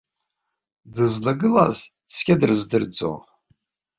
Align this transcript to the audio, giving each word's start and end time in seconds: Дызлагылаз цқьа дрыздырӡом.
Дызлагылаз 0.93 1.77
цқьа 2.11 2.35
дрыздырӡом. 2.39 3.17